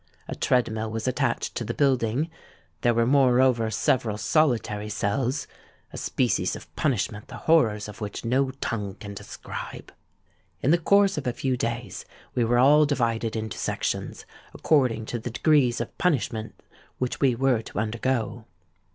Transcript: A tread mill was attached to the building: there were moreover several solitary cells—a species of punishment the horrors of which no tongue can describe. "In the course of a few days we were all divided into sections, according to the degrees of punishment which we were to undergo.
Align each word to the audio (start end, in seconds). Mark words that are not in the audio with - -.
A 0.27 0.33
tread 0.33 0.71
mill 0.71 0.89
was 0.89 1.07
attached 1.07 1.53
to 1.53 1.63
the 1.63 1.75
building: 1.75 2.31
there 2.81 2.95
were 2.95 3.05
moreover 3.05 3.69
several 3.69 4.17
solitary 4.17 4.89
cells—a 4.89 5.95
species 5.95 6.55
of 6.55 6.75
punishment 6.75 7.27
the 7.27 7.37
horrors 7.45 7.87
of 7.87 8.01
which 8.01 8.25
no 8.25 8.49
tongue 8.49 8.95
can 8.95 9.13
describe. 9.13 9.93
"In 10.63 10.71
the 10.71 10.79
course 10.79 11.19
of 11.19 11.27
a 11.27 11.33
few 11.33 11.55
days 11.55 12.03
we 12.33 12.43
were 12.43 12.57
all 12.57 12.87
divided 12.87 13.35
into 13.35 13.59
sections, 13.59 14.25
according 14.55 15.05
to 15.05 15.19
the 15.19 15.29
degrees 15.29 15.79
of 15.79 15.95
punishment 15.99 16.59
which 16.97 17.21
we 17.21 17.35
were 17.35 17.61
to 17.61 17.77
undergo. 17.77 18.45